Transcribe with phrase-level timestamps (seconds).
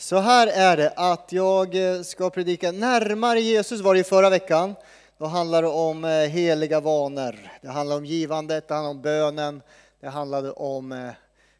[0.00, 4.30] Så här är det att jag eh, ska predika närmare Jesus var det i förra
[4.30, 4.74] veckan.
[5.18, 7.50] Då handlar det om eh, heliga vanor.
[7.62, 9.62] Det handlar om givandet, det handlar om bönen,
[10.00, 11.10] det handlade om eh,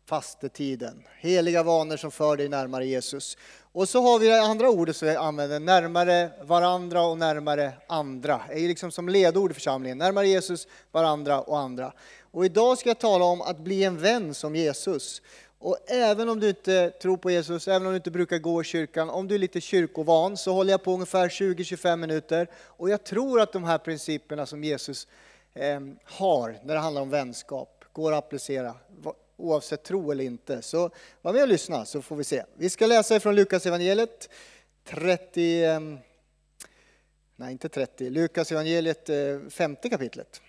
[0.07, 1.05] fastetiden.
[1.21, 3.37] Heliga vanor som för dig närmare Jesus.
[3.73, 8.41] Och så har vi det andra ordet som vi använder, närmare varandra och närmare andra.
[8.49, 9.99] Det är liksom som ledord i församlingen.
[9.99, 11.93] Närmare Jesus, varandra och andra.
[12.31, 15.23] Och idag ska jag tala om att bli en vän som Jesus.
[15.61, 18.65] Och även om du inte tror på Jesus, även om du inte brukar gå i
[18.65, 22.49] kyrkan, om du är lite kyrkovan så håller jag på ungefär 20-25 minuter.
[22.55, 25.09] Och jag tror att de här principerna som Jesus
[25.55, 28.75] eh, har när det handlar om vänskap går att applicera
[29.37, 30.63] oavsett tro eller inte.
[30.63, 30.91] Så
[31.23, 32.45] var med och lyssna så får vi se.
[32.55, 34.31] Vi ska läsa ifrån Lukas evangeliet
[34.85, 35.81] 30, eh,
[37.37, 39.17] nej inte 30, Lukas evangeliet eh,
[39.51, 40.41] femte kapitlet.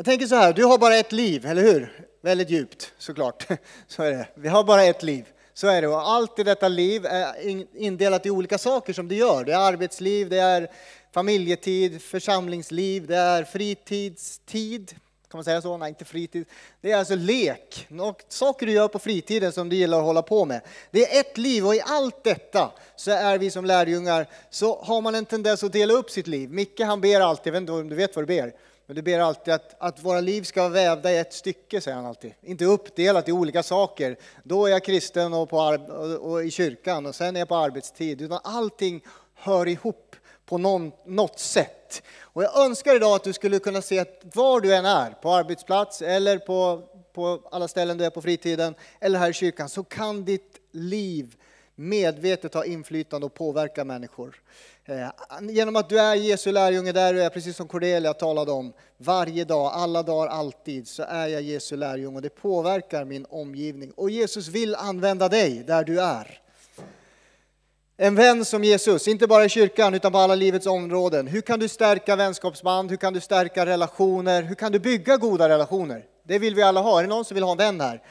[0.00, 2.06] Jag tänker så här, du har bara ett liv, eller hur?
[2.20, 3.46] Väldigt djupt såklart.
[3.88, 4.28] Så är det.
[4.34, 5.24] Vi har bara ett liv.
[5.54, 5.88] Så är det.
[5.88, 7.34] Och allt i detta liv är
[7.76, 9.44] indelat i olika saker som du gör.
[9.44, 10.68] Det är arbetsliv, det är
[11.14, 14.90] familjetid, församlingsliv, det är fritidstid.
[15.30, 15.76] Kan man säga så?
[15.76, 16.46] Nej, inte fritid.
[16.80, 17.88] Det är alltså lek,
[18.28, 20.60] saker du gör på fritiden som du gillar att hålla på med.
[20.90, 25.00] Det är ett liv och i allt detta så är vi som lärjungar, så har
[25.00, 26.50] man en tendens att dela upp sitt liv.
[26.50, 28.52] Micke han ber alltid, jag vet inte om du vet vad du ber,
[28.90, 31.96] men du ber alltid att, att våra liv ska vara vävda i ett stycke, säger
[31.96, 32.34] han alltid.
[32.42, 34.16] Inte uppdelat i olika saker.
[34.44, 37.56] Då är jag kristen och, på, och, och i kyrkan och sen är jag på
[37.56, 38.22] arbetstid.
[38.22, 40.16] Utan allting hör ihop
[40.46, 42.02] på någon, något sätt.
[42.20, 45.32] Och jag önskar idag att du skulle kunna se att var du än är, på
[45.32, 46.82] arbetsplats eller på,
[47.12, 51.36] på alla ställen du är på fritiden eller här i kyrkan, så kan ditt liv
[51.80, 54.40] medvetet ha inflytande och påverka människor.
[54.84, 55.08] Eh,
[55.42, 59.44] genom att du är Jesu lärjunge där du är, precis som Cordelia talade om, varje
[59.44, 63.90] dag, alla dagar, alltid, så är jag Jesu lärjunge och det påverkar min omgivning.
[63.90, 66.40] Och Jesus vill använda dig där du är.
[67.96, 71.26] En vän som Jesus, inte bara i kyrkan utan på alla livets områden.
[71.26, 72.90] Hur kan du stärka vänskapsband?
[72.90, 74.42] Hur kan du stärka relationer?
[74.42, 76.04] Hur kan du bygga goda relationer?
[76.22, 76.98] Det vill vi alla ha.
[76.98, 78.02] Är det någon som vill ha en vän här?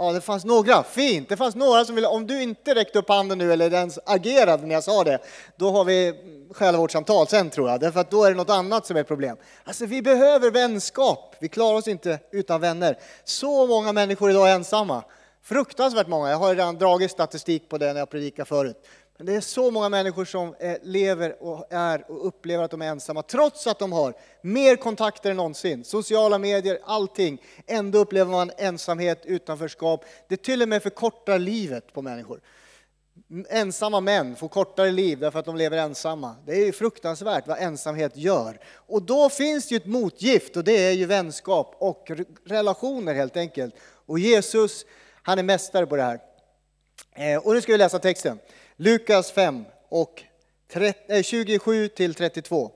[0.00, 0.82] Ja, det fanns några.
[0.82, 1.28] Fint!
[1.28, 4.66] Det fanns några som ville, om du inte räckte upp handen nu eller ens agerade
[4.66, 5.18] när jag sa det,
[5.56, 6.14] då har vi
[6.52, 9.36] själavårdssamtal sen tror jag, därför att då är det något annat som är problem.
[9.64, 12.98] Alltså vi behöver vänskap, vi klarar oss inte utan vänner.
[13.24, 15.04] Så många människor idag är ensamma.
[15.42, 18.76] Fruktansvärt många, jag har redan dragit statistik på det när jag predikar förut.
[19.18, 22.82] Men det är så många människor som eh, lever och är och upplever att de
[22.82, 27.42] är ensamma, trots att de har mer kontakter än någonsin, sociala medier, allting.
[27.66, 30.04] Ändå upplever man ensamhet, utanförskap.
[30.28, 32.40] Det till och med förkortar livet på människor.
[33.48, 36.36] Ensamma män får kortare liv därför att de lever ensamma.
[36.46, 38.60] Det är fruktansvärt vad ensamhet gör.
[38.74, 42.10] Och då finns det ju ett motgift och det är ju vänskap och
[42.46, 43.74] relationer helt enkelt.
[44.06, 44.86] Och Jesus,
[45.22, 46.20] han är mästare på det här.
[47.14, 48.38] Eh, och nu ska vi läsa texten.
[48.80, 50.22] Lukas 5 och
[51.22, 52.72] 27 eh, till 32.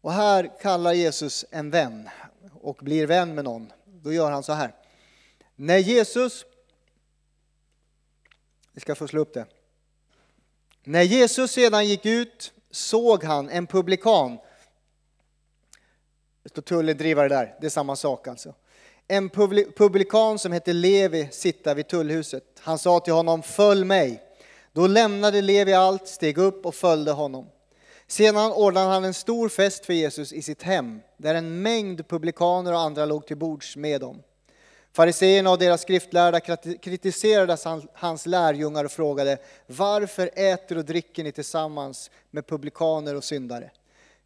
[0.00, 2.08] Och här kallar Jesus en vän
[2.60, 3.72] och blir vän med någon.
[3.86, 4.74] Då gör han så här.
[5.56, 6.44] När Jesus,
[8.72, 9.46] vi ska få slå upp det.
[10.84, 14.38] När Jesus sedan gick ut såg han en publikan.
[16.42, 18.54] Det står tullindrivare där, det är samma sak alltså.
[19.08, 19.30] En
[19.76, 22.44] publikan som hette Levi sitta vid tullhuset.
[22.60, 24.33] Han sa till honom, följ mig.
[24.74, 27.46] Då lämnade Levi allt, steg upp och följde honom.
[28.06, 32.72] Sedan ordnade han en stor fest för Jesus i sitt hem, där en mängd publikaner
[32.72, 34.22] och andra låg till bords med dem.
[34.92, 36.40] Fariseerna och deras skriftlärda
[36.76, 37.58] kritiserade
[37.94, 43.70] hans lärjungar och frågade varför äter och dricker ni tillsammans med publikaner och syndare?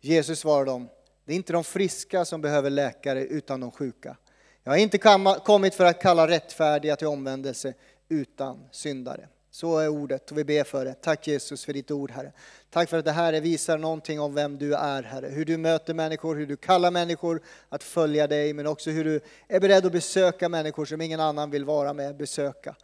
[0.00, 0.88] Jesus svarade dem,
[1.24, 4.16] det är inte de friska som behöver läkare utan de sjuka.
[4.64, 4.98] Jag har inte
[5.44, 7.74] kommit för att kalla rättfärdiga till omvändelse
[8.08, 9.28] utan syndare.
[9.60, 10.94] Så är ordet och vi ber för det.
[10.94, 12.32] Tack Jesus för ditt ord Herre.
[12.70, 15.26] Tack för att det här visar någonting om vem du är Herre.
[15.26, 19.20] Hur du möter människor, hur du kallar människor att följa dig, men också hur du
[19.48, 22.76] är beredd att besöka människor som ingen annan vill vara med, besöka.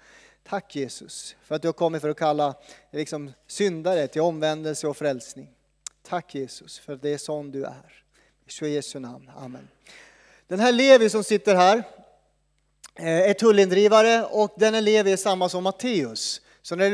[0.48, 2.54] Tack Jesus för att du har kommit för att kalla
[2.90, 5.48] liksom, syndare till omvändelse och frälsning.
[6.02, 8.04] Tack Jesus för att det är sån du är.
[8.62, 9.68] I Jesu namn, Amen.
[10.46, 11.82] Den här Levi som sitter här
[12.94, 16.40] eh, är tullindrivare och den Levi är samma som Matteus.
[16.66, 16.90] Så när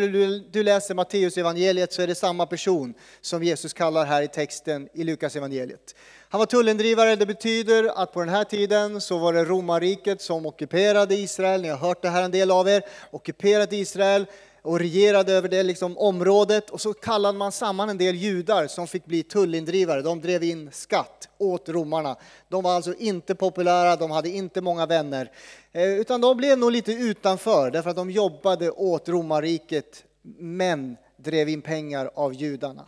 [0.52, 4.88] du, läser Matteus evangeliet så är det samma person som Jesus kallar här i texten
[4.94, 5.94] i Lukas evangeliet.
[6.28, 10.46] Han var tullindrivare, det betyder att på den här tiden så var det romarriket som
[10.46, 14.26] ockuperade Israel, ni har hört det här en del av er, ockuperat Israel,
[14.62, 18.86] och regerade över det liksom området och så kallade man samman en del judar som
[18.86, 20.02] fick bli tullindrivare.
[20.02, 22.16] De drev in skatt åt romarna.
[22.48, 25.30] De var alltså inte populära, de hade inte många vänner,
[25.72, 30.04] eh, utan de blev nog lite utanför därför att de jobbade åt romarriket
[30.38, 32.86] men drev in pengar av judarna.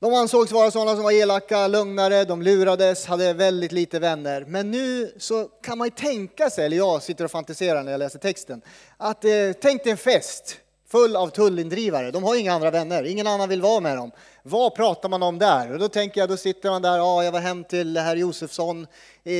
[0.00, 4.44] De ansågs vara sådana som var elaka, lugnare, de lurades, hade väldigt lite vänner.
[4.44, 7.98] Men nu så kan man ju tänka sig, eller jag sitter och fantiserar när jag
[7.98, 8.62] läser texten,
[8.96, 9.30] att eh,
[9.60, 12.10] tänk dig en fest full av tullindrivare.
[12.10, 14.10] De har inga andra vänner, ingen annan vill vara med dem.
[14.42, 15.72] Vad pratar man om där?
[15.72, 18.86] Och då tänker jag, då sitter man där, ja, jag var hem till herr Josefsson
[19.24, 19.32] eh,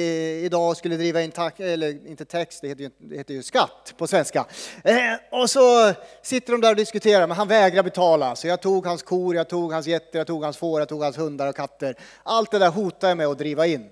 [0.45, 3.43] idag och skulle driva in, tax, eller inte tax, det heter, ju, det heter ju
[3.43, 4.47] skatt på svenska.
[4.85, 4.97] Eh,
[5.41, 5.93] och så
[6.23, 8.37] sitter de där och diskuterar, men han vägrar betala.
[8.37, 11.03] Så jag tog hans kor, jag tog hans getter, jag tog hans får, jag tog
[11.03, 11.95] hans hundar och katter.
[12.23, 13.89] Allt det där hotar jag med att driva in.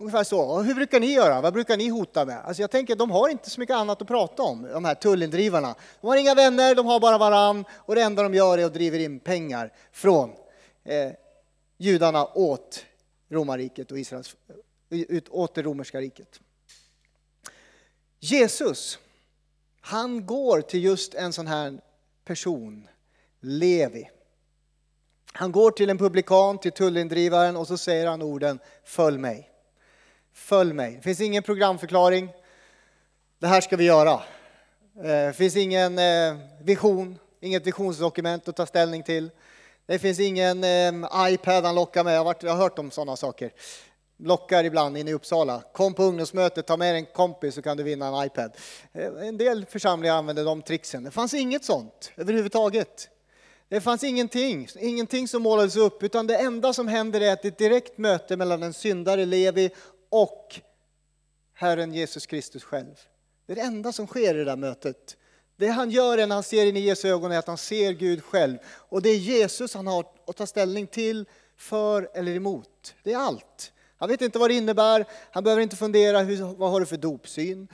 [0.00, 0.40] Ungefär så.
[0.40, 1.40] Och hur brukar ni göra?
[1.40, 2.38] Vad brukar ni hota med?
[2.44, 5.74] Alltså jag tänker de har inte så mycket annat att prata om, de här tullindrivarna.
[6.00, 8.74] De har inga vänner, de har bara varann och det enda de gör är att
[8.74, 10.30] driva in pengar från
[10.84, 11.12] eh,
[11.78, 12.84] judarna åt
[13.28, 14.36] romarriket och Israels,
[14.90, 16.40] eh, ut, åt det romerska riket.
[18.20, 18.98] Jesus,
[19.80, 21.80] han går till just en sån här
[22.24, 22.88] person,
[23.40, 24.10] Levi.
[25.32, 29.50] Han går till en publikan, till tullindrivaren och så säger han orden Följ mig.
[30.38, 30.94] Följ mig.
[30.96, 32.28] Det finns ingen programförklaring.
[33.38, 34.12] Det här ska vi göra.
[34.12, 34.22] Eh,
[35.02, 39.30] det finns ingen eh, vision, inget visionsdokument att ta ställning till.
[39.86, 40.92] Det finns ingen eh,
[41.28, 42.14] iPad han lockar med.
[42.14, 43.52] Jag har, hört om sådana saker.
[44.16, 45.62] Lockar ibland inne i Uppsala.
[45.72, 48.52] Kom på ungdomsmötet, ta med en kompis så kan du vinna en iPad.
[49.22, 51.04] En del församlingar använder de tricksen.
[51.04, 53.08] Det fanns inget sånt överhuvudtaget.
[53.68, 57.48] Det fanns ingenting, ingenting som målades upp, utan det enda som händer är att det
[57.48, 59.70] är ett direkt möte mellan en syndare, Levi,
[60.08, 60.60] och
[61.54, 63.00] Herren Jesus Kristus själv.
[63.46, 65.16] Det är det enda som sker i det där mötet.
[65.56, 68.24] Det han gör när han ser in i Jesu ögon är att han ser Gud
[68.24, 68.58] själv.
[68.66, 71.26] Och det är Jesus han har att ta ställning till,
[71.56, 72.94] för eller emot.
[73.02, 73.72] Det är allt.
[73.96, 76.96] Han vet inte vad det innebär, han behöver inte fundera, hur, vad har du för
[76.96, 77.68] dopsyn?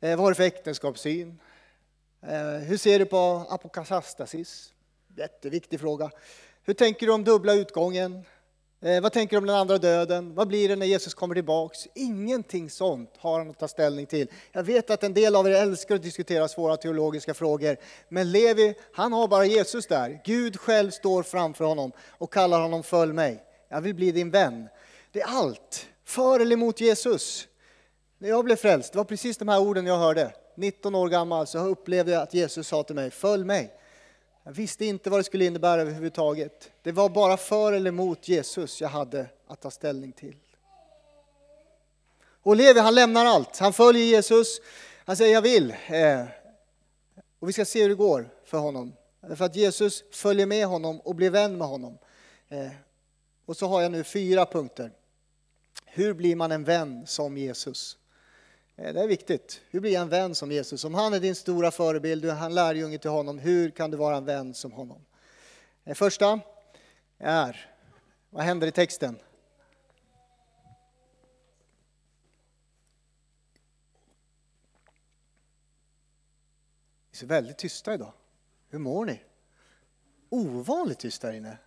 [0.00, 1.40] Eh, vad har du för äktenskapssyn?
[2.22, 4.72] Eh, hur ser du på apokatastasis?
[5.16, 6.10] Jätteviktig fråga.
[6.62, 8.24] Hur tänker du om dubbla utgången?
[8.80, 10.34] Eh, vad tänker du om den andra döden?
[10.34, 11.88] Vad blir det när Jesus kommer tillbaks?
[11.94, 14.28] Ingenting sånt har han att ta ställning till.
[14.52, 17.76] Jag vet att en del av er älskar att diskutera svåra teologiska frågor,
[18.08, 20.20] men Levi, han har bara Jesus där.
[20.24, 23.42] Gud själv står framför honom och kallar honom följ mig.
[23.68, 24.68] Jag vill bli din vän.
[25.12, 27.48] Det är allt, för eller emot Jesus.
[28.18, 30.32] När jag blev frälst, det var precis de här orden jag hörde.
[30.56, 33.72] 19 år gammal så upplevde jag att Jesus sa till mig, följ mig.
[34.46, 36.70] Jag visste inte vad det skulle innebära överhuvudtaget.
[36.82, 40.36] Det var bara för eller emot Jesus jag hade att ta ställning till.
[42.42, 44.60] Och Levi han lämnar allt, han följer Jesus,
[45.04, 45.70] han säger jag vill.
[45.86, 46.24] Eh,
[47.38, 48.92] och vi ska se hur det går för honom.
[49.36, 51.98] För att Jesus följer med honom och blir vän med honom.
[52.48, 52.68] Eh,
[53.46, 54.92] och så har jag nu fyra punkter.
[55.86, 57.98] Hur blir man en vän som Jesus?
[58.76, 59.60] Eh, det är viktigt.
[59.70, 60.84] Hur blir jag en vän som Jesus?
[60.84, 64.16] Om han är din stora förebild, du är lärjunge till honom, hur kan du vara
[64.16, 65.04] en vän som honom?
[65.84, 66.40] Det första
[67.18, 67.70] är,
[68.30, 69.18] vad händer i texten?
[77.12, 78.12] Ni är väldigt tysta idag.
[78.68, 79.22] Hur mår ni?
[80.28, 81.58] Ovanligt tysta här inne.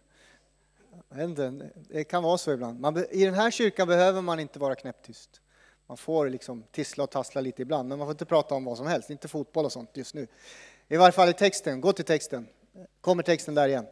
[1.90, 2.98] Det kan vara så ibland.
[3.12, 5.42] I den här kyrkan behöver man inte vara knäpptyst.
[5.90, 8.78] Man får liksom tissla och tassla lite ibland, men man får inte prata om vad
[8.78, 10.28] som helst, inte fotboll och sånt just nu.
[10.88, 12.48] I varje fall i texten, gå till texten.
[13.02, 13.86] Kommer texten där igen.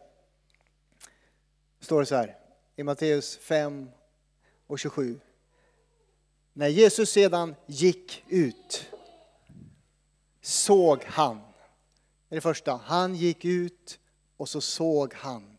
[1.79, 2.37] Står det så här
[2.75, 3.89] i Matteus 5
[4.67, 5.19] och 27.
[6.53, 8.85] När Jesus sedan gick ut
[10.41, 11.37] såg han.
[12.29, 12.81] Det är det första.
[12.83, 13.99] Han gick ut
[14.37, 15.57] och så såg han.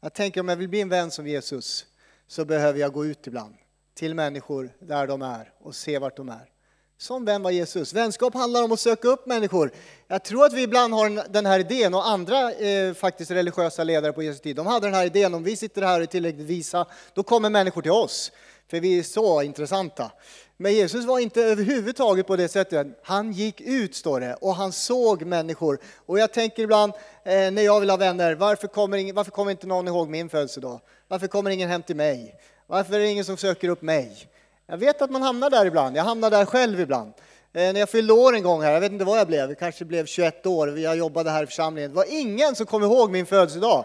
[0.00, 1.86] Jag tänker om jag vill bli en vän som Jesus
[2.26, 3.54] så behöver jag gå ut ibland
[3.94, 6.50] till människor där de är och se vart de är.
[6.98, 7.92] Som vem var Jesus?
[7.92, 9.70] Vänskap handlar om att söka upp människor.
[10.08, 14.12] Jag tror att vi ibland har den här idén, och andra eh, faktiskt religiösa ledare
[14.12, 16.46] på Jesu tid, de hade den här idén, om vi sitter här och är tillräckligt
[16.46, 18.32] visa, då kommer människor till oss,
[18.70, 20.10] för vi är så intressanta.
[20.56, 22.86] Men Jesus var inte överhuvudtaget på det sättet.
[23.02, 25.78] Han gick ut, står det, och han såg människor.
[26.06, 26.92] Och jag tänker ibland,
[27.24, 30.28] eh, när jag vill ha vänner, varför kommer, ingen, varför kommer inte någon ihåg min
[30.28, 30.80] födelsedag?
[31.08, 32.34] Varför kommer ingen hem till mig?
[32.74, 34.28] Varför är det ingen som söker upp mig?
[34.66, 37.12] Jag vet att man hamnar där ibland, jag hamnar där själv ibland.
[37.52, 39.58] Eh, när jag fyllde år en gång här, jag vet inte vad jag blev, jag
[39.58, 41.90] kanske blev 21 år, jag jobbade här i församlingen.
[41.90, 43.84] Det var ingen som kom ihåg min födelsedag.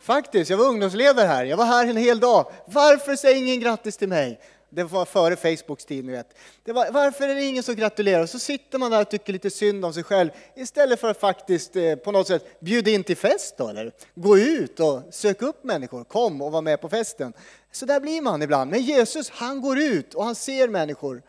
[0.00, 2.52] Faktiskt, jag var ungdomsledare här, jag var här en hel dag.
[2.66, 4.40] Varför säger ingen grattis till mig?
[4.70, 6.36] Det var före Facebooks tid, ni vet.
[6.64, 8.22] Det var, varför är det ingen som gratulerar?
[8.22, 11.20] Och så sitter man där och tycker lite synd om sig själv istället för att
[11.20, 15.46] faktiskt eh, på något sätt bjuda in till fest då, eller gå ut och söka
[15.46, 16.04] upp människor.
[16.04, 17.32] Kom och var med på festen.
[17.72, 18.70] Så där blir man ibland.
[18.70, 21.22] Men Jesus, han går ut och han ser människor.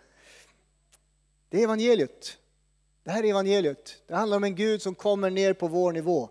[1.50, 2.38] Det är evangeliet.
[3.04, 3.96] Det här är evangeliet.
[4.08, 6.30] Det handlar om en Gud som kommer ner på vår nivå.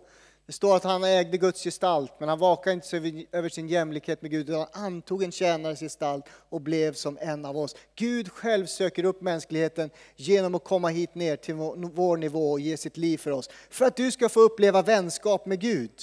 [0.49, 4.31] Det står att han ägde Guds gestalt, men han vakade inte över sin jämlikhet med
[4.31, 7.75] Gud, utan han antog en tjänares gestalt och blev som en av oss.
[7.95, 12.77] Gud själv söker upp mänskligheten genom att komma hit ner till vår nivå och ge
[12.77, 13.49] sitt liv för oss.
[13.69, 16.01] För att du ska få uppleva vänskap med Gud.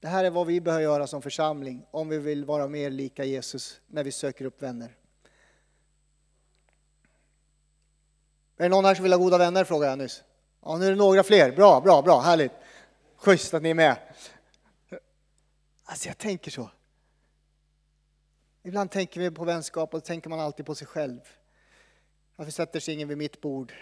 [0.00, 3.24] Det här är vad vi behöver göra som församling om vi vill vara mer lika
[3.24, 4.96] Jesus när vi söker upp vänner.
[8.56, 9.64] Är det någon här som vill ha goda vänner?
[9.64, 10.22] frågade jag nyss.
[10.66, 11.52] Ja, nu är det några fler.
[11.52, 12.52] Bra, bra, bra, härligt.
[13.16, 13.96] Schysst att ni är med.
[15.84, 16.70] Alltså jag tänker så.
[18.62, 21.20] Ibland tänker vi på vänskap och tänker man alltid på sig själv.
[22.36, 23.72] Varför sätter sig ingen vid mitt bord?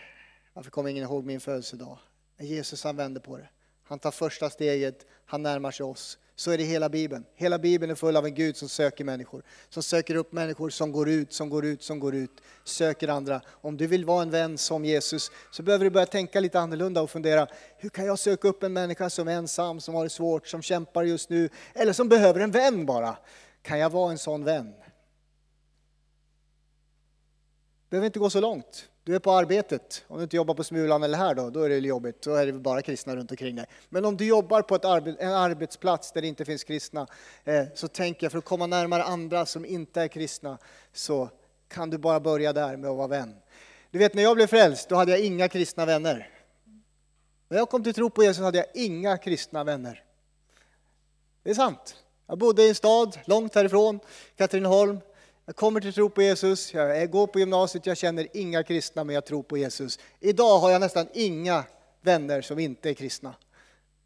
[0.53, 1.99] Varför kommer ingen ihåg min födelsedag?
[2.39, 3.49] Jesus han vänder på det.
[3.85, 6.19] Han tar första steget, han närmar sig oss.
[6.37, 7.25] Så är det hela Bibeln.
[7.35, 9.43] Hela Bibeln är full av en Gud som söker människor.
[9.69, 12.41] Som söker upp människor som går ut, som går ut, som går ut.
[12.65, 13.41] Söker andra.
[13.49, 17.03] Om du vill vara en vän som Jesus så behöver du börja tänka lite annorlunda
[17.03, 17.47] och fundera.
[17.79, 20.63] Hur kan jag söka upp en människa som är ensam, som har det svårt, som
[20.63, 21.49] kämpar just nu.
[21.75, 23.17] Eller som behöver en vän bara.
[23.63, 24.75] Kan jag vara en sån vän?
[27.95, 28.89] behöver inte gå så långt.
[29.05, 31.69] Du är på arbetet, om du inte jobbar på Smulan eller här då, då är
[31.69, 33.67] det jobbigt, då är det bara kristna runt omkring dig.
[33.89, 37.07] Men om du jobbar på arbet, en arbetsplats där det inte finns kristna,
[37.45, 40.59] eh, så tänker jag för att komma närmare andra som inte är kristna,
[40.93, 41.29] så
[41.69, 43.35] kan du bara börja där med att vara vän.
[43.91, 46.31] Du vet när jag blev frälst, då hade jag inga kristna vänner.
[47.49, 50.05] När jag kom till tro på Jesus hade jag inga kristna vänner.
[51.43, 51.97] Det är sant.
[52.27, 54.01] Jag bodde i en stad långt härifrån,
[54.37, 55.01] Katrineholm.
[55.47, 59.15] Jag kommer till tro på Jesus, jag går på gymnasiet, jag känner inga kristna men
[59.15, 59.99] jag tror på Jesus.
[60.21, 61.65] Idag har jag nästan inga
[62.03, 63.35] vänner som inte är kristna.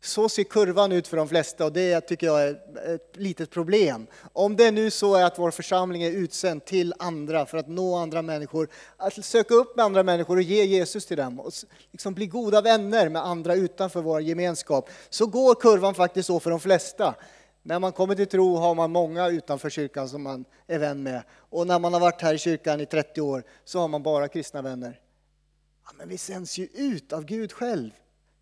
[0.00, 2.50] Så ser kurvan ut för de flesta och det tycker jag är
[2.95, 4.07] ett litet problem.
[4.33, 7.97] Om det nu så är att vår församling är utsänd till andra för att nå
[7.97, 11.52] andra människor, att söka upp med andra människor och ge Jesus till dem och
[11.92, 16.50] liksom bli goda vänner med andra utanför vår gemenskap, så går kurvan faktiskt så för
[16.50, 17.14] de flesta.
[17.68, 21.22] När man kommer till tro har man många utanför kyrkan som man är vän med.
[21.30, 24.28] Och när man har varit här i kyrkan i 30 år så har man bara
[24.28, 25.00] kristna vänner.
[25.84, 27.90] Ja, men vi sänds ju ut av Gud själv.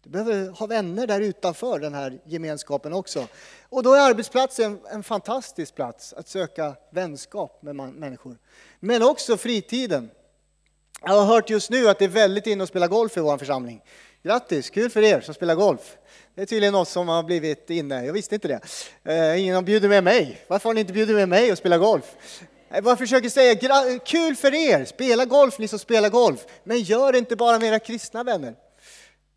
[0.02, 3.26] Du behöver ha vänner där utanför den här gemenskapen också.
[3.68, 8.38] Och då är arbetsplatsen en fantastisk plats att söka vänskap med människor.
[8.80, 10.10] Men också fritiden.
[11.02, 13.38] Jag har hört just nu att det är väldigt inne att spela golf i vår
[13.38, 13.82] församling.
[14.22, 15.96] Grattis, kul för er som spelar golf.
[16.36, 18.04] Det är tydligen något som har blivit inne.
[18.04, 18.60] Jag visste inte det.
[19.04, 20.40] Eh, ingen har bjudit med mig.
[20.48, 22.16] Varför har ni inte bjudit med mig och spela golf?
[22.40, 24.84] Eh, jag bara försöker säga, kul för er!
[24.84, 26.40] Spela golf, ni som spelar golf.
[26.64, 28.54] Men gör det inte bara med era kristna vänner.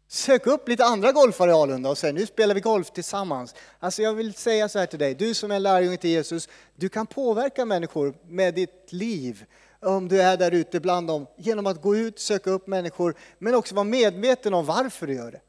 [0.08, 3.56] Sök upp lite andra golfare i Alunda och säg nu spelar vi golf tillsammans.
[3.80, 6.90] Alltså jag vill säga så här till dig, du som är lärjunge till Jesus, du
[6.90, 9.46] kan påverka människor med ditt liv
[9.82, 13.56] om du är där ute bland dem genom att gå ut, söka upp människor, men
[13.56, 15.42] också vara medveten om varför du gör det.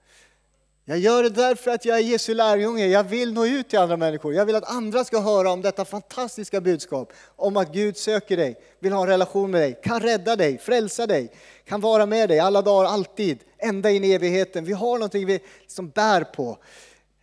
[0.90, 2.87] Jag gör det därför att jag är Jesu lärjunge.
[2.87, 4.35] Jag vill nå ut till andra människor.
[4.35, 7.12] Jag vill att andra ska höra om detta fantastiska budskap.
[7.37, 11.06] Om att Gud söker dig, vill ha en relation med dig, kan rädda dig, frälsa
[11.06, 11.32] dig,
[11.64, 14.64] kan vara med dig alla dagar, alltid, ända in i evigheten.
[14.64, 16.59] Vi har någonting vi liksom bär på.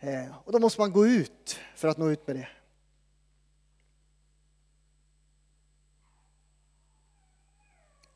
[0.00, 2.48] Eh, och då måste man gå ut för att nå ut med det.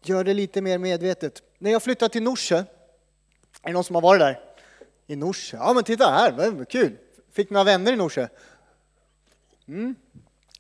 [0.02, 1.42] Gör det lite mer medvetet.
[1.59, 2.64] När jag flyttade till Norsjö, är
[3.62, 4.51] det någon som har varit där?
[5.12, 5.57] I Norsjö?
[5.57, 6.97] Ja men titta här, vad kul!
[7.33, 8.28] Fick några vänner i Norsjö?
[9.69, 9.95] Mm.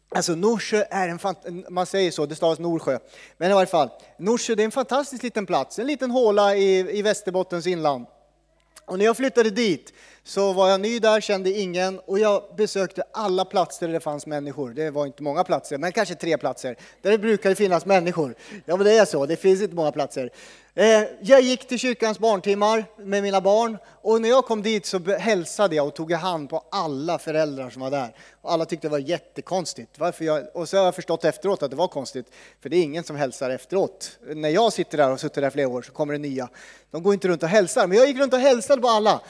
[0.08, 2.98] Alltså Norsjö är en, man säger så, det stavas Norsjö.
[3.36, 6.98] Men i varje fall, Norsjö det är en fantastisk liten plats, en liten håla i,
[6.98, 8.06] i Västerbottens inland.
[8.84, 9.92] Och när jag flyttade dit
[10.24, 14.26] så var jag ny där, kände ingen och jag besökte alla platser där det fanns
[14.26, 14.70] människor.
[14.70, 18.34] Det var inte många platser, men kanske tre platser där det brukade finnas människor.
[18.64, 20.30] Ja, men det är så, det finns inte många platser.
[20.74, 24.98] Eh, jag gick till kyrkans barntimmar med mina barn och när jag kom dit så
[24.98, 28.14] hälsade jag och tog i hand på alla föräldrar som var där.
[28.42, 29.98] Och alla tyckte det var jättekonstigt.
[29.98, 32.26] Varför jag, och så har jag förstått efteråt att det var konstigt,
[32.62, 34.18] för det är ingen som hälsar efteråt.
[34.26, 36.48] När jag sitter där och har suttit där flera år så kommer det nya.
[36.90, 39.20] De går inte runt och hälsar, men jag gick runt och hälsade på alla.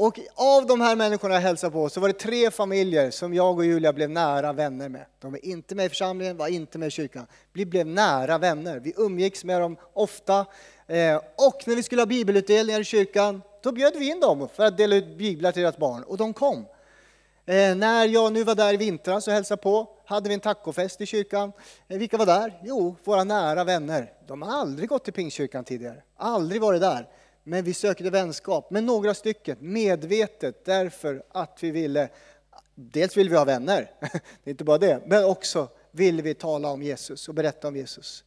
[0.00, 3.58] Och av de här människorna jag hälsade på så var det tre familjer som jag
[3.58, 5.06] och Julia blev nära vänner med.
[5.20, 7.26] De är inte med i församlingen, var inte med i kyrkan.
[7.52, 8.80] Vi blev nära vänner.
[8.80, 10.46] Vi umgicks med dem ofta.
[10.86, 14.64] Eh, och när vi skulle ha bibelutdelningar i kyrkan, då bjöd vi in dem för
[14.64, 16.02] att dela ut biblar till deras barn.
[16.02, 16.66] Och de kom.
[17.46, 21.00] Eh, när jag nu var där i vintras och hälsade på hade vi en tacofest
[21.00, 21.52] i kyrkan.
[21.88, 22.60] Eh, vilka var där?
[22.64, 24.12] Jo, våra nära vänner.
[24.26, 27.08] De har aldrig gått till Pingstkyrkan tidigare, aldrig varit där.
[27.48, 32.08] Men vi sökte vänskap med några stycken, medvetet därför att vi ville,
[32.74, 36.68] dels vill vi ha vänner, det är inte bara det, men också vill vi tala
[36.68, 38.24] om Jesus och berätta om Jesus.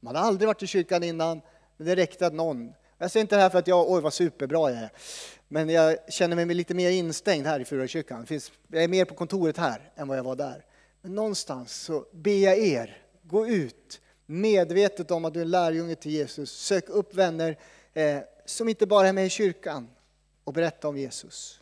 [0.00, 1.40] Man har aldrig varit i kyrkan innan,
[1.76, 4.12] men det räckte att någon jag säger inte det här för att jag, oj vad
[4.12, 4.90] superbra jag är.
[5.48, 8.26] Men jag känner mig lite mer instängd här i Furakyrkan.
[8.68, 10.64] Jag är mer på kontoret här än vad jag var där.
[11.02, 16.12] Men någonstans så ber jag er, gå ut medvetet om att du är lärjunge till
[16.12, 16.50] Jesus.
[16.50, 17.56] Sök upp vänner
[17.94, 19.88] eh, som inte bara är med i kyrkan
[20.44, 21.60] och berätta om Jesus.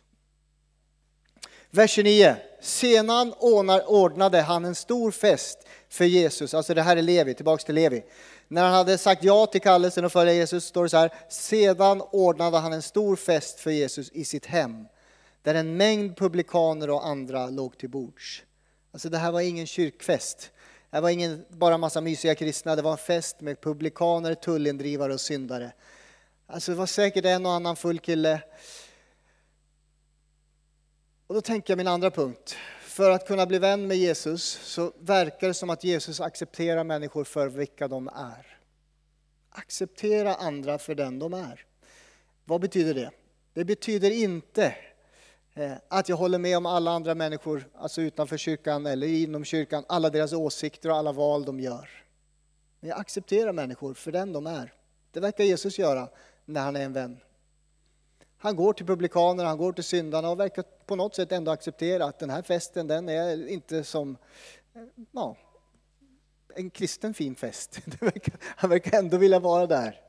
[1.71, 2.35] Vers 29.
[2.61, 3.33] Senan
[3.87, 5.59] ordnade han en stor fest
[5.89, 6.53] för Jesus.
[6.53, 8.03] Alltså det här är Levi, tillbaks till Levi.
[8.47, 11.13] När han hade sagt ja till kallelsen och följa Jesus står det så här.
[11.29, 14.85] Sedan ordnade han en stor fest för Jesus i sitt hem.
[15.41, 18.43] Där en mängd publikaner och andra låg till bords.
[18.91, 20.51] Alltså det här var ingen kyrkfest.
[20.89, 22.75] Det var ingen bara massa mysiga kristna.
[22.75, 25.71] Det var en fest med publikaner, tullindrivare och syndare.
[26.51, 28.41] Alltså det var säkert en och annan full kille.
[31.27, 32.55] Och då tänker jag min andra punkt.
[32.81, 37.23] För att kunna bli vän med Jesus så verkar det som att Jesus accepterar människor
[37.23, 38.57] för vilka de är.
[39.49, 41.65] Acceptera andra för den de är.
[42.45, 43.11] Vad betyder det?
[43.53, 44.75] Det betyder inte
[45.53, 49.85] eh, att jag håller med om alla andra människor, alltså utanför kyrkan eller inom kyrkan,
[49.87, 51.89] alla deras åsikter och alla val de gör.
[52.79, 54.73] Men jag accepterar människor för den de är.
[55.11, 56.09] Det verkar Jesus göra
[56.49, 57.19] när han är en vän.
[58.37, 62.05] Han går till publikanerna, han går till syndarna och verkar på något sätt ändå acceptera
[62.05, 64.17] att den här festen den är inte som
[65.11, 65.37] ja,
[66.55, 67.79] en kristen fin fest.
[68.41, 70.01] Han verkar ändå vilja vara där.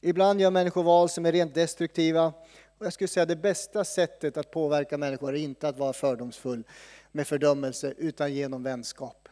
[0.00, 2.32] Ibland gör människor val som är rent destruktiva.
[2.78, 6.64] Och jag skulle säga det bästa sättet att påverka människor är inte att vara fördomsfull
[7.12, 9.28] med fördömelse utan genom vänskap.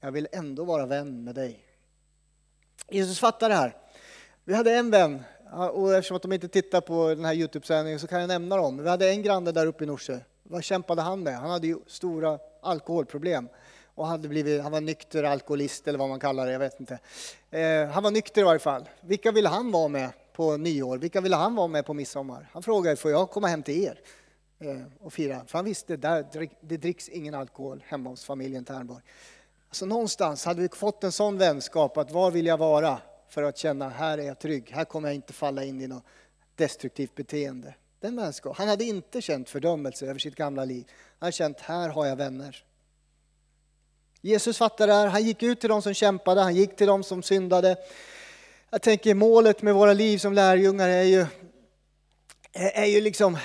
[0.00, 1.64] Jag vill ändå vara vän med dig.
[2.88, 3.83] Jesus fattar det här.
[4.46, 5.22] Vi hade en vän
[5.72, 8.82] och eftersom att de inte tittar på den här Youtube-sändningen så kan jag nämna dem.
[8.82, 10.18] Vi hade en granne där uppe i Norsjö.
[10.42, 11.38] Vad kämpade han med?
[11.38, 13.48] Han hade ju stora alkoholproblem.
[13.94, 16.98] Och hade blivit, han var nykter alkoholist eller vad man kallar det, jag vet inte.
[17.50, 18.88] Eh, han var nykter i varje fall.
[19.00, 20.98] Vilka ville han vara med på nyår?
[20.98, 22.48] Vilka ville han vara med på midsommar?
[22.52, 24.00] Han frågade, får jag komma hem till er
[24.58, 25.40] eh, och fira?
[25.46, 29.02] För han visste, där, det dricks ingen alkohol hemma hos familjen Ternborg.
[29.70, 32.98] Så någonstans hade vi fått en sån vänskap att var vill jag vara?
[33.28, 36.04] För att känna här är jag trygg, här kommer jag inte falla in i något
[36.54, 37.74] destruktivt beteende.
[38.00, 38.56] Den vänskap.
[38.56, 40.84] Han hade inte känt fördömelse över sitt gamla liv.
[40.88, 42.64] Han hade känt, här har jag vänner.
[44.20, 47.02] Jesus fattade det här, han gick ut till de som kämpade, han gick till de
[47.04, 47.76] som syndade.
[48.70, 51.26] Jag tänker målet med våra liv som lärjungar är ju,
[52.52, 53.38] är ju liksom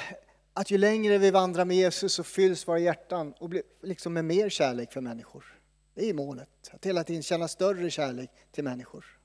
[0.54, 4.26] att ju längre vi vandrar med Jesus så fylls våra hjärtan och blir liksom med
[4.26, 5.60] mer kärlek för människor.
[5.94, 9.18] Det är målet, att hela tiden känna större kärlek till människor.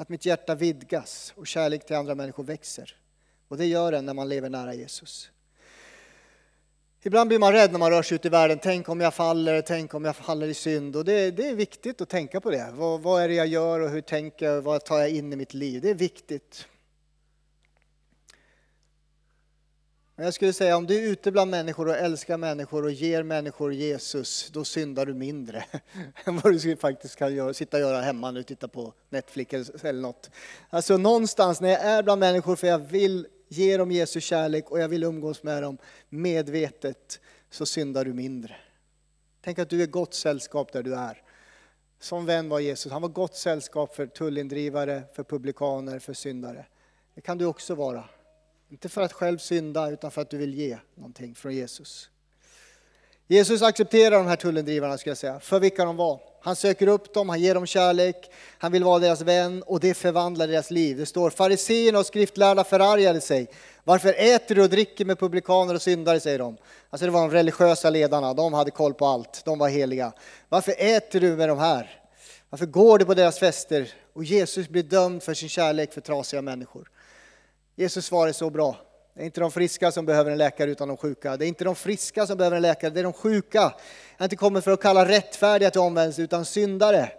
[0.00, 2.96] Att mitt hjärta vidgas och kärlek till andra människor växer.
[3.48, 5.30] Och det gör den när man lever nära Jesus.
[7.02, 8.58] Ibland blir man rädd när man rör sig ut i världen.
[8.62, 10.96] Tänk om jag faller, tänk om jag faller i synd.
[10.96, 12.70] Och det, det är viktigt att tänka på det.
[12.72, 15.36] Vad, vad, är det jag gör och hur tänker jag, vad tar jag in i
[15.36, 15.82] mitt liv?
[15.82, 16.68] Det är viktigt.
[20.20, 23.22] Men jag skulle säga om du är ute bland människor och älskar människor och ger
[23.22, 25.64] människor Jesus, då syndar du mindre
[26.24, 30.00] än vad du faktiskt kan göra, sitta och göra hemma nu, titta på Netflix eller
[30.00, 30.30] något.
[30.70, 34.80] Alltså någonstans när jag är bland människor för jag vill ge dem Jesus kärlek och
[34.80, 35.78] jag vill umgås med dem
[36.08, 38.56] medvetet, så syndar du mindre.
[39.40, 41.22] Tänk att du är gott sällskap där du är.
[42.00, 46.66] Som vän var Jesus, han var gott sällskap för tullindrivare, för publikaner, för syndare.
[47.14, 48.04] Det kan du också vara.
[48.70, 52.10] Inte för att själv synda, utan för att du vill ge någonting från Jesus.
[53.26, 56.20] Jesus accepterar de här tullendrivarna, ska jag säga, för vilka de var.
[56.42, 59.94] Han söker upp dem, han ger dem kärlek, han vill vara deras vän och det
[59.94, 60.96] förvandlar deras liv.
[60.96, 63.50] Det står fariseerna och skriftlärda förargade sig.
[63.84, 66.56] Varför äter du och dricker med publikaner och syndare, säger de.
[66.90, 70.12] Alltså det var de religiösa ledarna, de hade koll på allt, de var heliga.
[70.48, 72.00] Varför äter du med de här?
[72.50, 73.92] Varför går du på deras fester?
[74.12, 76.90] Och Jesus blir dömd för sin kärlek för trasiga människor.
[77.74, 78.76] Jesus svar är så bra.
[79.14, 81.36] Det är inte de friska som behöver en läkare utan de sjuka.
[81.36, 83.58] Det är inte de friska som behöver en läkare, det är de sjuka.
[83.58, 87.12] Jag har inte kommit för att kalla rättfärdiga till omvändelse utan syndare.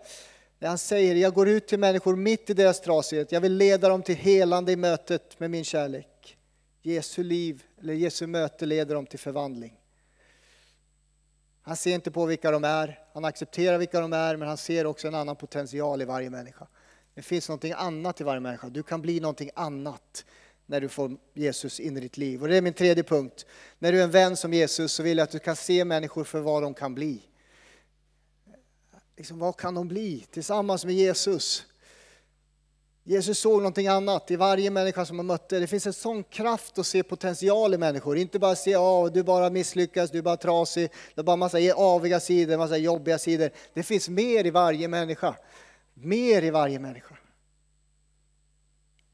[0.59, 3.31] Det han säger, jag går ut till människor mitt i deras trasighet.
[3.31, 6.37] Jag vill leda dem till helande i mötet med min kärlek.
[6.81, 9.77] Jesu liv, eller Jesu möte leder dem till förvandling.
[11.61, 14.85] Han ser inte på vilka de är, han accepterar vilka de är, men han ser
[14.85, 16.67] också en annan potential i varje människa.
[17.15, 18.69] Det finns någonting annat i varje människa.
[18.69, 20.26] Du kan bli någonting annat
[20.65, 22.41] när du får Jesus in i ditt liv.
[22.41, 23.45] Och det är min tredje punkt.
[23.80, 26.24] När du är en vän som Jesus så vill jag att du kan se människor
[26.24, 27.21] för vad de kan bli.
[29.17, 31.65] Liksom, vad kan de bli tillsammans med Jesus?
[33.04, 35.60] Jesus såg någonting annat i varje människa som han mötte.
[35.60, 38.17] Det finns en sån kraft att se potential i människor.
[38.17, 41.58] Inte bara se, ja, du bara misslyckas, du är bara trasig, du har bara massa
[41.76, 43.50] aviga sidor, massa jobbiga sidor.
[43.74, 45.36] Det finns mer i varje människa.
[45.93, 47.17] Mer i varje människa.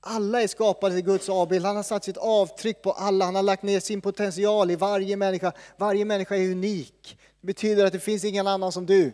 [0.01, 1.65] Alla är skapade till Guds avbild.
[1.65, 3.25] Han har satt sitt avtryck på alla.
[3.25, 5.51] Han har lagt ner sin potential i varje människa.
[5.77, 7.17] Varje människa är unik.
[7.41, 9.03] Det betyder att det finns ingen annan som du.
[9.03, 9.13] Det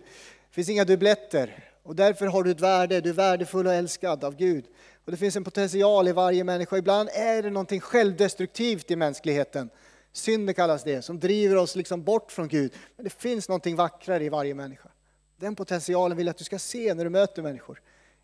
[0.52, 1.70] finns inga dubbletter.
[1.84, 3.02] Och därför har du ett värde.
[3.02, 4.66] Du är värdefull och älskad av Gud.
[5.06, 6.78] Och det finns en potential i varje människa.
[6.78, 9.70] Ibland är det någonting självdestruktivt i mänskligheten.
[10.12, 12.74] Synd kallas det, som driver oss liksom bort från Gud.
[12.96, 14.90] Men det finns någonting vackrare i varje människa.
[15.44, 17.82] Den potentialen vill jag att du ska se när du möter människor.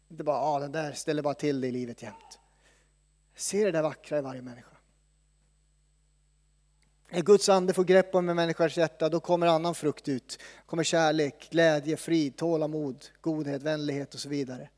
[0.10, 2.40] Inte bara, ah, den där ställer bara till det i livet jämt.
[3.36, 4.78] Se det där vackra i varje människa.
[7.10, 10.40] När Guds ande får grepp om en människas hjärta, då kommer annan frukt ut.
[10.66, 14.70] kommer kärlek, glädje, frid, tålamod, godhet, vänlighet och så vidare.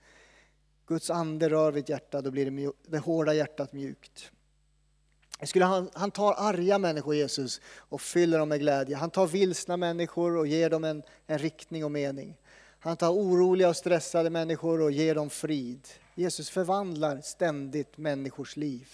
[0.87, 4.31] Guds ande rör vid ett hjärta, då blir det, det hårda hjärtat mjukt.
[5.43, 8.95] Skulle han, han tar arga människor, Jesus, och fyller dem med glädje.
[8.95, 12.37] Han tar vilsna människor och ger dem en, en riktning och mening.
[12.79, 15.87] Han tar oroliga och stressade människor och ger dem frid.
[16.15, 18.89] Jesus förvandlar ständigt människors liv.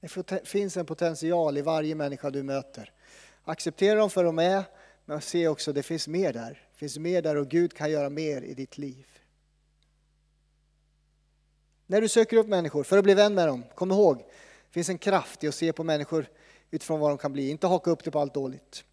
[0.00, 2.92] Det finns en potential i varje människa du möter.
[3.44, 4.64] Acceptera dem för de är,
[5.04, 6.50] men se också att det finns mer där.
[6.72, 9.06] Det finns mer där och Gud kan göra mer i ditt liv.
[11.86, 14.24] När du söker upp människor för att bli vän med dem, kom ihåg,
[14.72, 16.26] finns en kraft i att se på människor
[16.70, 18.84] utifrån vad de kan bli, inte haka upp det på allt dåligt.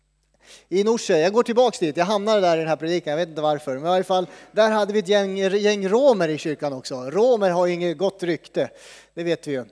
[0.69, 3.29] I Norsjö, jag går tillbaks dit, jag hamnade där i den här predikan, jag vet
[3.29, 6.73] inte varför, men i alla fall, där hade vi ett gäng, gäng romer i kyrkan
[6.73, 6.95] också.
[6.95, 8.69] Romer har inget gott rykte,
[9.13, 9.65] det vet vi ju.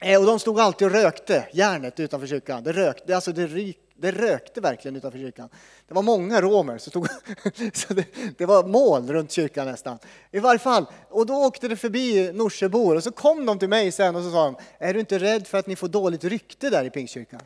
[0.00, 2.62] Eh, och de stod alltid och rökte järnet utanför kyrkan.
[2.62, 5.48] Det rökte, alltså det, ryk, det rökte verkligen utanför kyrkan.
[5.88, 7.08] Det var många romer, så, tog,
[7.72, 8.06] så det,
[8.38, 9.98] det, var moln runt kyrkan nästan.
[10.30, 13.92] I varje fall, och då åkte det förbi Norsebor och så kom de till mig
[13.92, 16.70] sen och så sa de, är du inte rädd för att ni får dåligt rykte
[16.70, 17.40] där i Pingstkyrkan?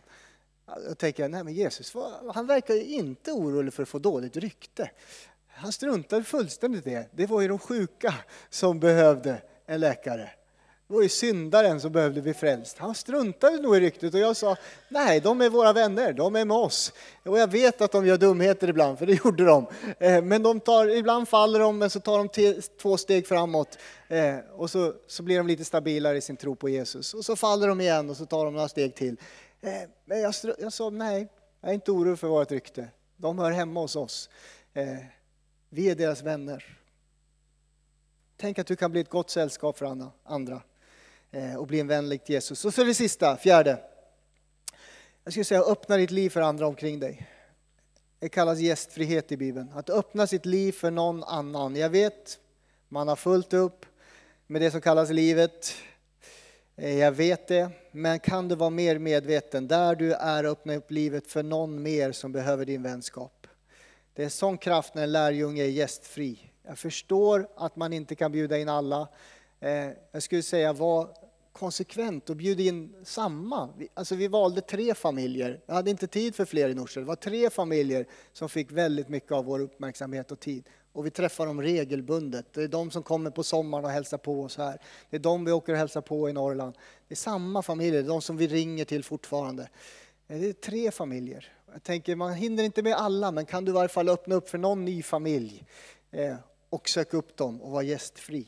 [0.89, 1.95] Jag tänker, nej men Jesus,
[2.35, 4.91] han verkar ju inte orolig för att få dåligt rykte.
[5.49, 7.09] Han struntade fullständigt i det.
[7.13, 8.15] Det var ju de sjuka
[8.51, 10.31] som behövde en läkare.
[10.89, 12.79] Det var ju syndaren som behövde bli frälst.
[12.79, 14.57] Han struntade nog i ryktet och jag sa,
[14.89, 16.93] nej de är våra vänner, de är med oss.
[17.23, 19.67] Och jag vet att de gör dumheter ibland, för det gjorde de.
[19.99, 23.79] Eh, men de tar, ibland faller de, men så tar de två steg framåt.
[24.09, 27.15] Eh, och så, så blir de lite stabilare i sin tro på Jesus.
[27.15, 29.17] Och så faller de igen och så tar de några steg till.
[29.61, 29.73] Eh,
[30.05, 31.29] men jag, jag sa, nej,
[31.61, 32.89] jag är inte orolig för vårt rykte.
[33.17, 34.31] De hör hemma hos oss.
[35.71, 36.79] Vi är deras vänner.
[38.37, 40.63] Tänk att du kan bli ett gott sällskap för andra.
[41.31, 42.65] Eh, och bli en vän likt Jesus.
[42.65, 43.79] Och så det sista, fjärde.
[45.25, 47.29] Jag skulle säga öppna ditt liv för andra omkring dig.
[48.19, 49.71] Det kallas gästfrihet i Bibeln.
[49.75, 51.77] Att öppna sitt liv för någon annan.
[51.77, 52.39] Jag vet,
[52.89, 53.87] man har fullt upp
[54.47, 55.75] med det som kallas livet.
[56.77, 60.75] Eh, jag vet det, men kan du vara mer medveten där du är och öppna
[60.75, 63.47] upp livet för någon mer som behöver din vänskap.
[64.15, 66.51] Det är sån kraft när en lärjunge är gästfri.
[66.63, 69.09] Jag förstår att man inte kan bjuda in alla,
[69.61, 71.15] Eh, jag skulle säga var
[71.53, 73.69] konsekvent och bjud in samma.
[73.95, 75.61] Alltså vi valde tre familjer.
[75.67, 77.01] Jag hade inte tid för fler i Norsjö.
[77.01, 80.69] Det var tre familjer som fick väldigt mycket av vår uppmärksamhet och tid.
[80.93, 82.47] Och vi träffar dem regelbundet.
[82.53, 84.81] Det är de som kommer på sommaren och hälsar på oss här.
[85.11, 86.75] Det är de vi åker och hälsar på i Norrland.
[87.09, 89.69] Det är samma familjer, de som vi ringer till fortfarande.
[90.29, 91.53] Eh, det är tre familjer.
[91.73, 94.49] Jag tänker, man hinner inte med alla, men kan du i varje fall öppna upp
[94.49, 95.65] för någon ny familj
[96.11, 96.35] eh,
[96.71, 98.47] och söka upp dem och vara gästfri.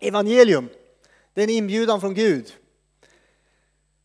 [0.00, 0.68] Evangelium,
[1.34, 2.52] det är en inbjudan från Gud.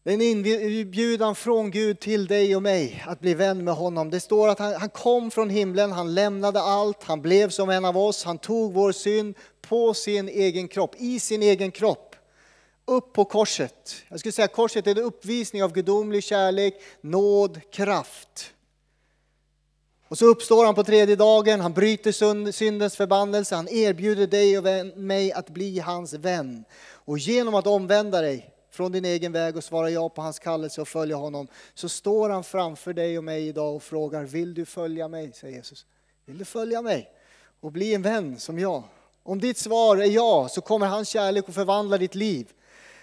[0.04, 4.10] Det är en inbjudan från Gud till dig och mig att bli vän med honom.
[4.10, 7.86] Det står att han, han, kom från himlen, han lämnade allt, han blev som en
[7.86, 12.16] av oss, han tog vår synd på sin egen kropp, i sin egen kropp.
[12.86, 13.96] Upp på korset.
[14.10, 18.53] Jag skulle säga att korset är en uppvisning av gudomlig kärlek, nåd, kraft.
[20.08, 24.98] Och så uppstår han på tredje dagen, han bryter syndens förbannelse, han erbjuder dig och
[24.98, 26.66] mig att bli hans vän.
[26.92, 30.82] Och genom att omvända dig från din egen väg och svara ja på hans kallelse
[30.82, 34.66] och följa honom, så står han framför dig och mig idag och frågar, vill du
[34.66, 35.32] följa mig?
[35.34, 35.86] säger Jesus.
[36.26, 37.10] Vill du följa mig
[37.60, 38.84] och bli en vän som jag?
[39.24, 42.48] Om ditt svar är ja, så kommer hans kärlek att förvandla ditt liv.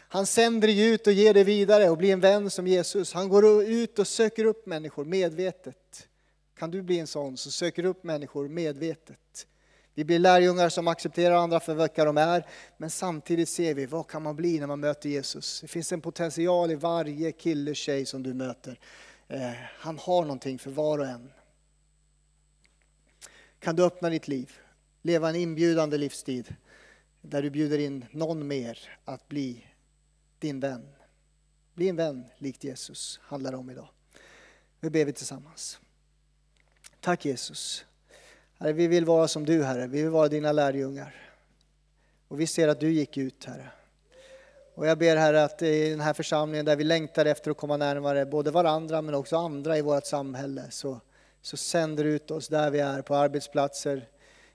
[0.09, 3.13] Han sänder dig ut och ger dig vidare och blir en vän som Jesus.
[3.13, 6.09] Han går ut och söker upp människor medvetet.
[6.61, 9.47] Kan du bli en sån som söker upp människor medvetet?
[9.95, 12.47] Vi blir lärjungar som accepterar andra för vilka de är,
[12.77, 15.61] men samtidigt ser vi vad kan man bli när man möter Jesus.
[15.61, 18.81] Det finns en potential i varje kille, tjej som du möter.
[19.29, 21.33] Eh, han har någonting för var och en.
[23.59, 24.53] Kan du öppna ditt liv,
[25.03, 26.55] leva en inbjudande livstid
[27.21, 29.67] där du bjuder in någon mer att bli
[30.39, 30.89] din vän.
[31.75, 33.89] Bli en vän likt Jesus, handlar det om idag.
[34.81, 35.81] Nu ber vi tillsammans.
[37.01, 37.85] Tack Jesus.
[38.59, 41.15] Herre, vi vill vara som du Herre, vi vill vara dina lärjungar.
[42.29, 43.69] Och vi ser att du gick ut Herre.
[44.75, 47.77] Och jag ber Herre att i den här församlingen där vi längtar efter att komma
[47.77, 51.01] närmare både varandra men också andra i vårt samhälle så,
[51.43, 54.09] så sänder ut oss där vi är på arbetsplatser,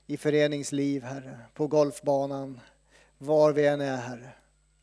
[0.08, 2.60] i föreningsliv Herre, på golfbanan,
[3.17, 4.29] var vi än är Herre.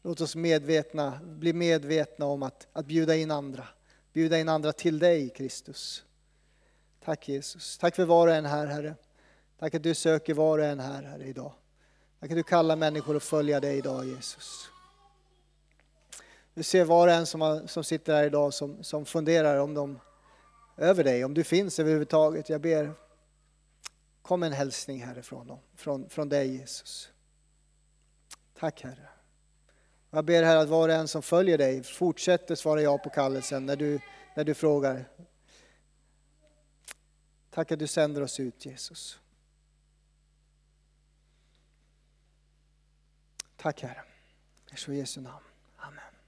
[0.03, 3.69] Låt oss medvetna, bli medvetna om att, att bjuda in andra.
[4.13, 6.05] Bjuda in andra till dig Kristus.
[7.05, 7.79] Tack Jesus.
[7.79, 8.95] Tack för var och en här Herre.
[9.59, 11.53] Tack att du söker var och en här Herre idag.
[12.21, 14.69] Tack att du kallar människor att följa dig idag Jesus.
[16.55, 19.99] Du ser var och en som, som sitter här idag som, som funderar om de,
[20.77, 22.49] över dig, om du finns överhuvudtaget.
[22.49, 22.93] Jag ber,
[24.23, 27.09] kom en hälsning härifrån dem, från, från dig Jesus.
[28.59, 29.09] Tack Herre.
[30.11, 33.67] Jag ber Herre att var och en som följer dig fortsätter svara ja på kallelsen
[33.67, 34.01] när du,
[34.37, 35.09] när du frågar.
[37.55, 39.21] Tack att du sänder oss ut Jesus.
[43.57, 44.03] Tack Herre.
[44.73, 45.45] I Jesu namn.